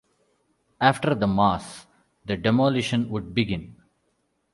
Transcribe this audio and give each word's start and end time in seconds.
After 0.81 1.13
the 1.13 1.27
mass, 1.27 1.85
the 2.25 2.35
demolition 2.35 3.07
would 3.11 3.35
begin. 3.35 3.75